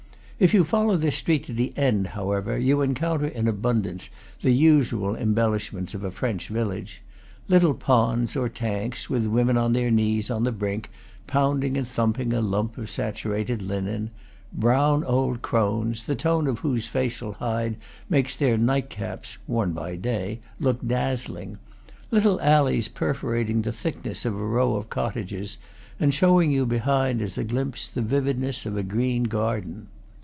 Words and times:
If 0.41 0.55
you 0.55 0.63
follow 0.63 0.97
this 0.97 1.17
street 1.17 1.43
to 1.43 1.53
the 1.53 1.71
end, 1.77 2.07
however, 2.07 2.57
you 2.57 2.81
encounter 2.81 3.27
in 3.27 3.47
abundance 3.47 4.09
the 4.41 4.49
usual 4.49 5.15
embellishments 5.15 5.93
of 5.93 6.03
a 6.03 6.09
French 6.09 6.47
village: 6.47 7.03
little 7.47 7.75
ponds 7.75 8.35
or 8.35 8.49
tanks, 8.49 9.07
with 9.07 9.27
women 9.27 9.55
on 9.55 9.73
their 9.73 9.91
knees 9.91 10.31
on 10.31 10.43
the 10.43 10.51
brink, 10.51 10.89
pounding 11.27 11.77
and 11.77 11.87
thumping 11.87 12.33
a 12.33 12.41
lump 12.41 12.79
of 12.79 12.89
saturated 12.89 13.61
linen; 13.61 14.09
brown 14.51 15.03
old 15.03 15.43
crones, 15.43 16.05
the 16.05 16.15
tone 16.15 16.47
of 16.47 16.57
whose 16.65 16.87
facial 16.87 17.33
hide 17.33 17.75
makes 18.09 18.35
their 18.35 18.57
nightcaps 18.57 19.37
(worn 19.45 19.73
by 19.73 19.95
day) 19.95 20.39
look 20.59 20.83
dazzling; 20.83 21.59
little 22.09 22.41
alleys 22.41 22.87
perforating 22.87 23.61
the 23.61 23.71
thick 23.71 24.03
ness 24.03 24.25
of 24.25 24.33
a 24.33 24.37
row 24.43 24.75
of 24.75 24.89
cottages, 24.89 25.57
and 25.99 26.15
showing 26.15 26.49
you 26.49 26.65
behind, 26.65 27.21
as 27.21 27.37
a 27.37 27.43
glimpse, 27.43 27.85
the 27.87 28.01
vividness 28.01 28.65
of 28.65 28.75
a 28.75 28.81
green 28.81 29.25
garden. 29.25 29.85